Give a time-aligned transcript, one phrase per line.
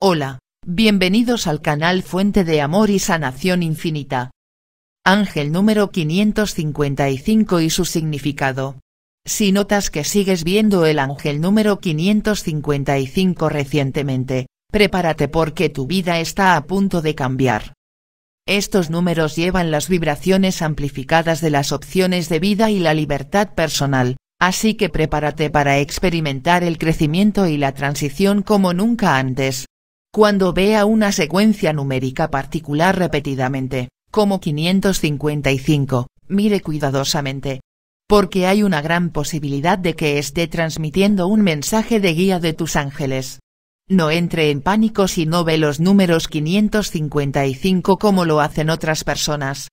[0.00, 4.30] Hola, bienvenidos al canal Fuente de Amor y Sanación Infinita.
[5.04, 8.78] Ángel número 555 y su significado.
[9.26, 16.54] Si notas que sigues viendo el ángel número 555 recientemente, prepárate porque tu vida está
[16.54, 17.72] a punto de cambiar.
[18.46, 24.16] Estos números llevan las vibraciones amplificadas de las opciones de vida y la libertad personal,
[24.38, 29.66] así que prepárate para experimentar el crecimiento y la transición como nunca antes.
[30.12, 37.60] Cuando vea una secuencia numérica particular repetidamente, como 555, mire cuidadosamente.
[38.08, 42.74] Porque hay una gran posibilidad de que esté transmitiendo un mensaje de guía de tus
[42.76, 43.40] ángeles.
[43.86, 49.68] No entre en pánico si no ve los números 555 como lo hacen otras personas.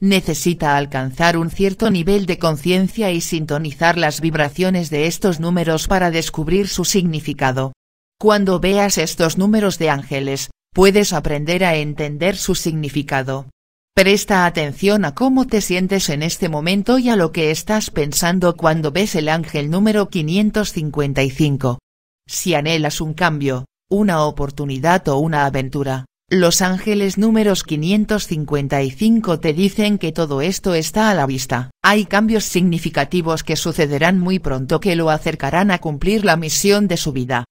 [0.00, 6.10] Necesita alcanzar un cierto nivel de conciencia y sintonizar las vibraciones de estos números para
[6.10, 7.72] descubrir su significado.
[8.20, 13.46] Cuando veas estos números de ángeles, puedes aprender a entender su significado.
[13.94, 18.56] Presta atención a cómo te sientes en este momento y a lo que estás pensando
[18.56, 21.78] cuando ves el ángel número 555.
[22.26, 29.96] Si anhelas un cambio, una oportunidad o una aventura, los ángeles números 555 te dicen
[29.96, 31.70] que todo esto está a la vista.
[31.84, 36.96] Hay cambios significativos que sucederán muy pronto que lo acercarán a cumplir la misión de
[36.96, 37.44] su vida.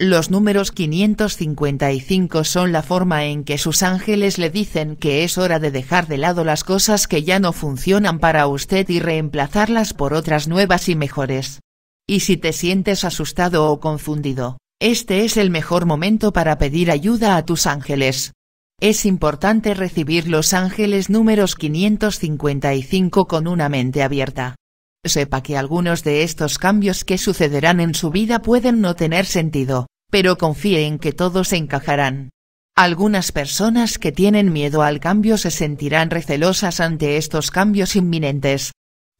[0.00, 5.58] Los números 555 son la forma en que sus ángeles le dicen que es hora
[5.58, 10.14] de dejar de lado las cosas que ya no funcionan para usted y reemplazarlas por
[10.14, 11.58] otras nuevas y mejores.
[12.06, 17.36] Y si te sientes asustado o confundido, este es el mejor momento para pedir ayuda
[17.36, 18.34] a tus ángeles.
[18.80, 24.54] Es importante recibir los ángeles números 555 con una mente abierta.
[25.04, 29.86] Sepa que algunos de estos cambios que sucederán en su vida pueden no tener sentido,
[30.10, 32.30] pero confíe en que todos encajarán.
[32.76, 38.72] Algunas personas que tienen miedo al cambio se sentirán recelosas ante estos cambios inminentes,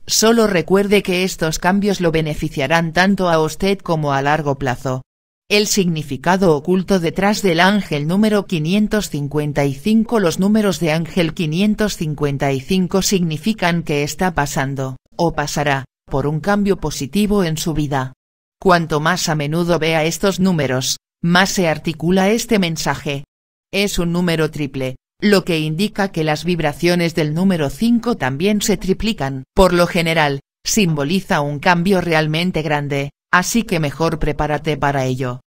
[0.08, 5.02] Solo recuerde que estos cambios lo beneficiarán tanto a usted como a largo plazo.
[5.50, 14.02] El significado oculto detrás del ángel número 555 Los números de ángel 555 significan que
[14.02, 18.14] está pasando, o pasará, por un cambio positivo en su vida.
[18.60, 23.24] Cuanto más a menudo vea estos números, más se articula este mensaje.
[23.72, 28.76] Es un número triple, lo que indica que las vibraciones del número 5 también se
[28.76, 29.44] triplican.
[29.54, 35.40] Por lo general, simboliza un cambio realmente grande, así que mejor prepárate para ello.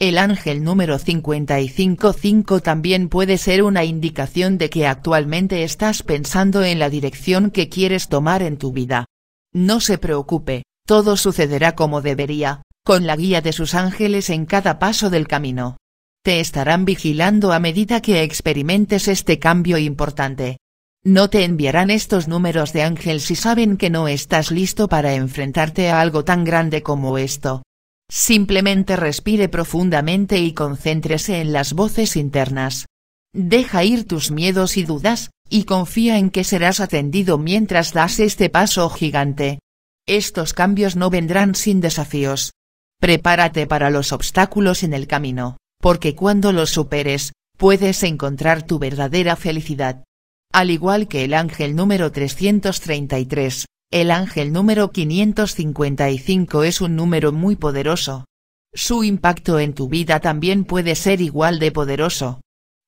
[0.00, 6.78] El ángel número 555 también puede ser una indicación de que actualmente estás pensando en
[6.78, 9.06] la dirección que quieres tomar en tu vida.
[9.52, 14.78] No se preocupe, todo sucederá como debería, con la guía de sus ángeles en cada
[14.78, 15.76] paso del camino
[16.24, 20.56] te estarán vigilando a medida que experimentes este cambio importante.
[21.04, 25.90] No te enviarán estos números de ángel si saben que no estás listo para enfrentarte
[25.90, 27.62] a algo tan grande como esto.
[28.10, 32.86] Simplemente respire profundamente y concéntrese en las voces internas.
[33.32, 38.50] Deja ir tus miedos y dudas, y confía en que serás atendido mientras das este
[38.50, 39.58] paso gigante.
[40.06, 42.52] Estos cambios no vendrán sin desafíos.
[43.00, 49.36] Prepárate para los obstáculos en el camino porque cuando los superes, puedes encontrar tu verdadera
[49.36, 50.02] felicidad.
[50.50, 57.54] Al igual que el ángel número 333, el ángel número 555 es un número muy
[57.54, 58.24] poderoso.
[58.72, 62.40] Su impacto en tu vida también puede ser igual de poderoso.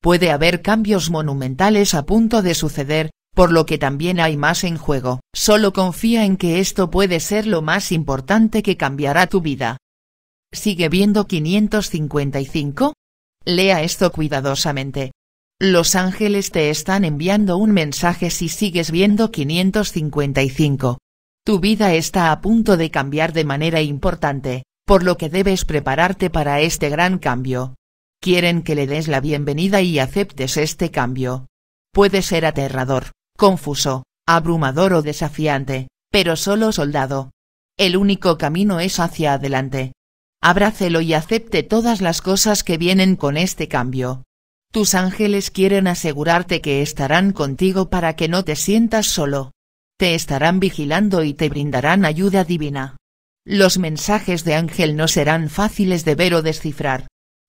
[0.03, 4.79] Puede haber cambios monumentales a punto de suceder, por lo que también hay más en
[4.79, 5.21] juego.
[5.33, 9.77] Solo confía en que esto puede ser lo más importante que cambiará tu vida.
[10.53, 12.95] ¿Sigue viendo 555?
[13.45, 15.13] Lea esto cuidadosamente.
[15.59, 20.99] Los ángeles te están enviando un mensaje si sigues viendo 555.
[21.47, 26.29] Tu vida está a punto de cambiar de manera importante, por lo que debes prepararte
[26.29, 27.75] para este gran cambio.
[28.21, 31.47] Quieren que le des la bienvenida y aceptes este cambio.
[31.91, 37.31] Puede ser aterrador, confuso, abrumador o desafiante, pero solo soldado.
[37.79, 39.93] El único camino es hacia adelante,
[40.43, 44.26] abrácelo y acepte todas las cosas que vienen con este cambio.
[44.77, 49.53] Tus ángeles quieren asegurarte que estarán contigo para que no te sientas solo.
[49.99, 52.99] Te estarán vigilando y te brindarán ayuda divina.
[53.47, 57.07] Los mensajes de ángel no serán fáciles de ver o descifrar.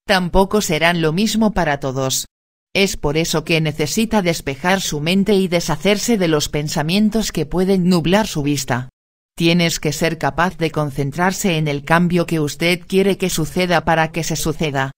[0.08, 2.28] Tampoco serán lo mismo para todos.
[2.74, 7.90] Es por eso que necesita despejar su mente y deshacerse de los pensamientos que pueden
[7.90, 8.88] nublar su vista.
[9.36, 14.14] Tienes que ser capaz de concentrarse en el cambio que usted quiere que suceda para
[14.14, 14.94] que se suceda.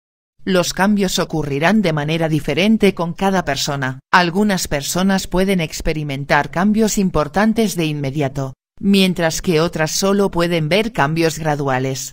[0.45, 4.01] Los cambios ocurrirán de manera diferente con cada persona.
[4.11, 11.39] Algunas personas pueden experimentar cambios importantes de inmediato, mientras que otras solo pueden ver cambios
[11.39, 12.13] graduales.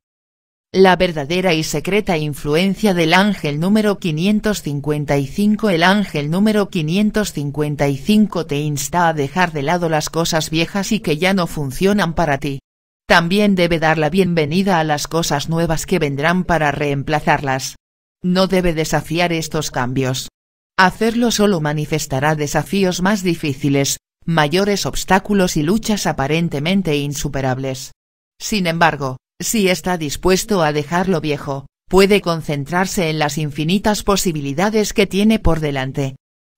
[0.74, 9.07] La verdadera y secreta influencia del ángel número 555 El ángel número 555 te insta
[9.07, 12.60] a dejar de lado las cosas viejas y que ya no funcionan para ti.
[13.07, 17.75] También debe dar la bienvenida a las cosas nuevas que vendrán para reemplazarlas.
[18.25, 20.30] No debe desafiar estos cambios.
[20.80, 27.92] Hacerlo solo manifestará desafíos más difíciles, mayores obstáculos y luchas aparentemente insuperables.
[28.42, 34.94] Sin embargo, si está dispuesto a dejar lo viejo, puede concentrarse en las infinitas posibilidades
[34.94, 36.16] que tiene por delante.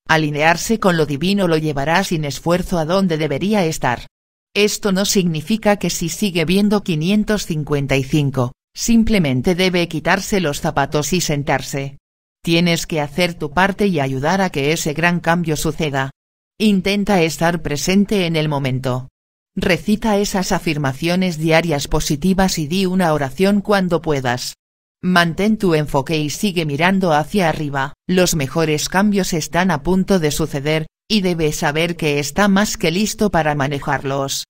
[0.08, 4.08] Alinearse con lo divino lo llevará sin esfuerzo a donde debería estar.
[4.56, 11.98] Esto no significa que si sigue viendo 555, simplemente debe quitarse los zapatos y sentarse.
[12.44, 16.12] Tienes que hacer tu parte y ayudar a que ese gran cambio suceda.
[16.60, 19.10] Intenta estar presente en el momento.
[19.56, 24.54] Recita esas afirmaciones diarias positivas y di una oración cuando puedas.
[25.02, 27.94] Mantén tu enfoque y sigue mirando hacia arriba.
[28.08, 32.92] Los mejores cambios están a punto de suceder, y debes saber que está más que
[32.92, 34.44] listo para manejarlos.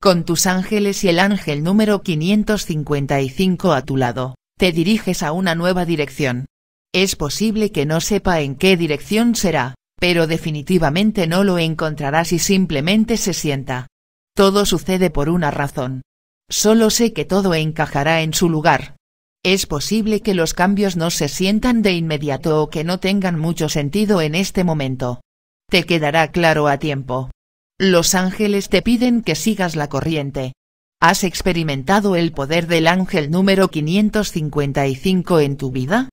[0.00, 5.56] Con tus ángeles y el ángel número 555 a tu lado, te diriges a una
[5.56, 6.46] nueva dirección.
[6.94, 12.38] Es posible que no sepa en qué dirección será, pero definitivamente no lo encontrará si
[12.38, 13.88] simplemente se sienta.
[14.36, 16.02] Todo sucede por una razón.
[16.48, 18.94] Solo sé que todo encajará en su lugar.
[19.42, 23.68] Es posible que los cambios no se sientan de inmediato o que no tengan mucho
[23.68, 25.20] sentido en este momento.
[25.68, 27.30] Te quedará claro a tiempo.
[27.80, 30.52] Los ángeles te piden que sigas la corriente.
[31.00, 36.08] ¿Has experimentado el poder del ángel número 555 en tu vida?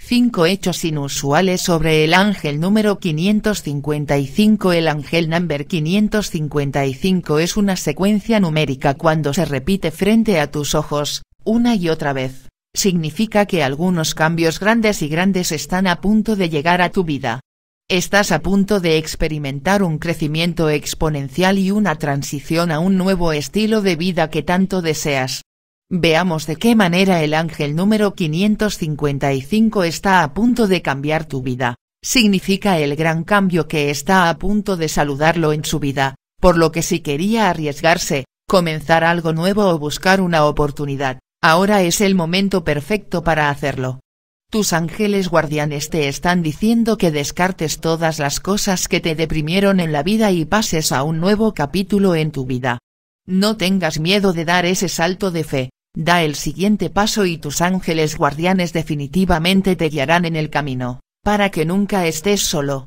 [0.00, 8.40] 5 hechos inusuales sobre el ángel número 555 El ángel number 555 es una secuencia
[8.40, 12.48] numérica cuando se repite frente a tus ojos, una y otra vez.
[12.74, 17.40] Significa que algunos cambios grandes y grandes están a punto de llegar a tu vida.
[17.90, 23.82] Estás a punto de experimentar un crecimiento exponencial y una transición a un nuevo estilo
[23.82, 25.42] de vida que tanto deseas.
[25.90, 31.74] Veamos de qué manera el ángel número 555 está a punto de cambiar tu vida.
[32.00, 36.70] Significa el gran cambio que está a punto de saludarlo en su vida, por lo
[36.70, 42.62] que si quería arriesgarse, comenzar algo nuevo o buscar una oportunidad, ahora es el momento
[42.62, 43.98] perfecto para hacerlo.
[44.50, 49.92] Tus ángeles guardianes te están diciendo que descartes todas las cosas que te deprimieron en
[49.92, 52.80] la vida y pases a un nuevo capítulo en tu vida.
[53.26, 57.60] No tengas miedo de dar ese salto de fe, Da el siguiente paso y tus
[57.60, 62.86] ángeles guardianes definitivamente te guiarán en el camino, para que nunca estés solo.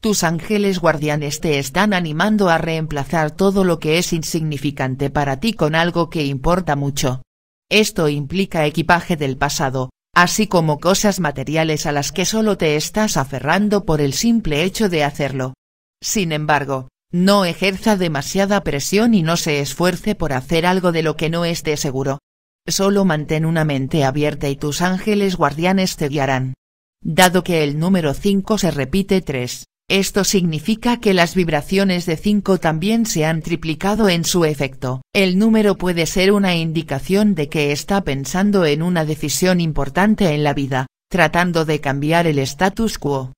[0.00, 5.54] Tus ángeles guardianes te están animando a reemplazar todo lo que es insignificante para ti
[5.54, 7.22] con algo que importa mucho.
[7.68, 13.16] Esto implica equipaje del pasado, así como cosas materiales a las que solo te estás
[13.16, 15.54] aferrando por el simple hecho de hacerlo.
[16.00, 21.16] Sin embargo, no ejerza demasiada presión y no se esfuerce por hacer algo de lo
[21.16, 22.18] que no esté seguro.
[22.66, 26.54] Solo mantén una mente abierta y tus ángeles guardianes te guiarán.
[27.02, 32.58] Dado que el número 5 se repite 3, esto significa que las vibraciones de 5
[32.58, 35.02] también se han triplicado en su efecto.
[35.12, 40.42] El número puede ser una indicación de que está pensando en una decisión importante en
[40.42, 43.34] la vida, tratando de cambiar el status quo.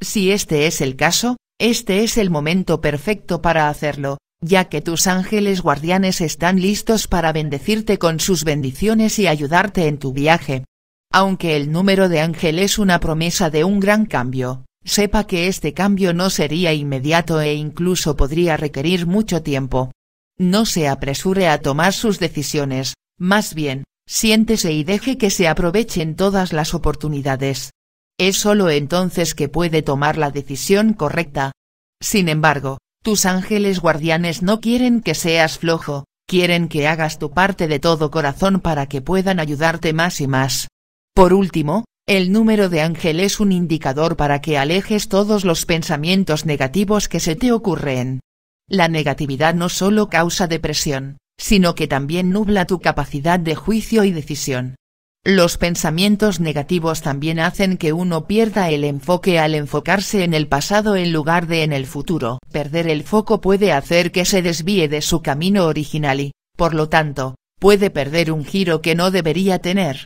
[0.00, 5.06] Si este es el caso, este es el momento perfecto para hacerlo, ya que tus
[5.06, 10.64] ángeles guardianes están listos para bendecirte con sus bendiciones y ayudarte en tu viaje.
[11.12, 15.74] Aunque el número de ángel es una promesa de un gran cambio, sepa que este
[15.74, 19.90] cambio no sería inmediato e incluso podría requerir mucho tiempo.
[20.38, 26.14] No se apresure a tomar sus decisiones, más bien, siéntese y deje que se aprovechen
[26.14, 27.70] todas las oportunidades.
[28.18, 31.52] Es solo entonces que puede tomar la decisión correcta.
[32.00, 37.68] Sin embargo, tus ángeles guardianes no quieren que seas flojo, quieren que hagas tu parte
[37.68, 40.68] de todo corazón para que puedan ayudarte más y más.
[41.14, 46.46] Por último, el número de ángel es un indicador para que alejes todos los pensamientos
[46.46, 48.20] negativos que se te ocurren.
[48.68, 54.12] La negatividad no solo causa depresión, sino que también nubla tu capacidad de juicio y
[54.12, 54.76] decisión.
[55.24, 60.94] Los pensamientos negativos también hacen que uno pierda el enfoque al enfocarse en el pasado
[60.94, 62.38] en lugar de en el futuro.
[62.52, 66.88] Perder el foco puede hacer que se desvíe de su camino original y, por lo
[66.88, 70.04] tanto, puede perder un giro que no debería tener.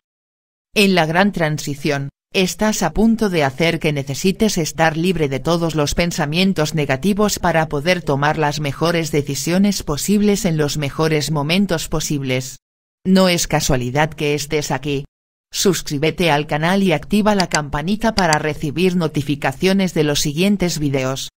[0.75, 5.75] En la gran transición, Estás a punto de hacer que necesites estar libre de todos
[5.75, 12.61] los pensamientos negativos para poder tomar las mejores decisiones posibles en los mejores momentos posibles.
[13.05, 15.07] No es casualidad que estés aquí.
[15.51, 21.31] Suscríbete al canal y activa la campanita para recibir notificaciones de los siguientes videos.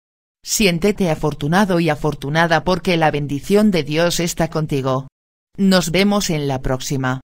[0.44, 5.08] Siéntete afortunado y afortunada porque la bendición de Dios está contigo.
[5.56, 7.20] Nos vemos en la próxima.